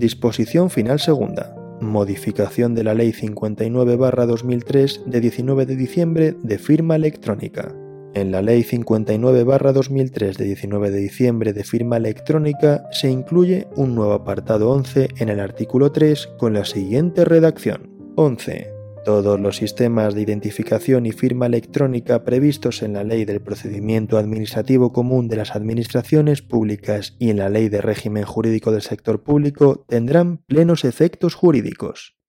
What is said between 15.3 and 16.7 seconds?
artículo 3 con la